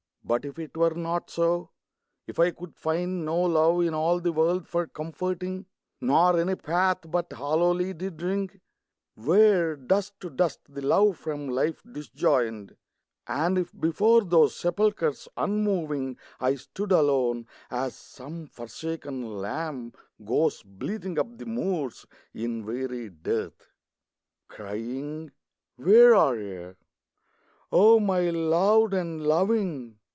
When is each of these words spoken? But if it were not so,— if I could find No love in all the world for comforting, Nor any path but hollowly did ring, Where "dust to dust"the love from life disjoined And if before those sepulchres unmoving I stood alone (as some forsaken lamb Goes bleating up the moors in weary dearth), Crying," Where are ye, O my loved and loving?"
But 0.23 0.45
if 0.45 0.57
it 0.59 0.77
were 0.77 0.91
not 0.93 1.29
so,— 1.31 1.71
if 2.27 2.39
I 2.39 2.51
could 2.51 2.77
find 2.77 3.25
No 3.25 3.41
love 3.41 3.81
in 3.81 3.93
all 3.93 4.21
the 4.21 4.31
world 4.31 4.65
for 4.67 4.85
comforting, 4.87 5.65
Nor 5.99 6.39
any 6.39 6.55
path 6.55 6.99
but 7.11 7.33
hollowly 7.33 7.93
did 7.93 8.21
ring, 8.21 8.49
Where 9.15 9.75
"dust 9.75 10.13
to 10.21 10.29
dust"the 10.29 10.81
love 10.83 11.17
from 11.17 11.49
life 11.49 11.81
disjoined 11.91 12.77
And 13.27 13.57
if 13.57 13.77
before 13.77 14.21
those 14.23 14.55
sepulchres 14.55 15.27
unmoving 15.35 16.17
I 16.39 16.55
stood 16.55 16.91
alone 16.93 17.47
(as 17.71 17.95
some 17.97 18.45
forsaken 18.45 19.39
lamb 19.39 19.91
Goes 20.23 20.61
bleating 20.63 21.17
up 21.19 21.35
the 21.37 21.47
moors 21.47 22.05
in 22.33 22.63
weary 22.63 23.09
dearth), 23.09 23.69
Crying," 24.47 25.31
Where 25.75 26.13
are 26.15 26.37
ye, 26.37 26.73
O 27.71 27.99
my 27.99 28.29
loved 28.29 28.93
and 28.93 29.23
loving?" 29.25 29.97